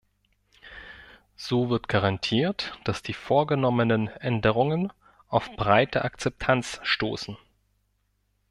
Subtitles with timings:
[1.35, 4.91] So wird garantiert, dass die vorgenommenen Änderungen
[5.27, 7.37] auf breite Akzeptanz stoßen.